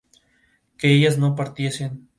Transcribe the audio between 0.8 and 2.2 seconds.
ellas no partiesen